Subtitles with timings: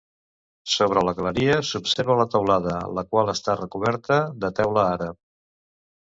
[0.75, 5.19] Sobre la galeria s'observa la teulada, la qual està recoberta de teula àrab.